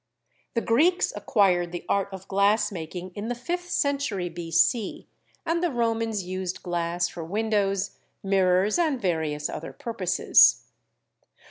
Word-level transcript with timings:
The 0.55 0.61
Greeks 0.61 1.13
acquired 1.15 1.71
the 1.71 1.85
art 1.87 2.09
of 2.11 2.27
glass 2.27 2.71
making 2.71 3.11
in 3.13 3.27
the 3.27 3.35
fifth 3.35 3.69
cen 3.69 3.99
tury 3.99 4.33
B.C., 4.33 5.07
and 5.45 5.61
the 5.61 5.69
Romans 5.69 6.23
used 6.23 6.63
glass 6.63 7.07
for 7.07 7.23
windows, 7.23 7.99
mirrors 8.23 8.79
and 8.79 8.99
various 8.99 9.47
other 9.47 9.73
purposes. 9.73 10.63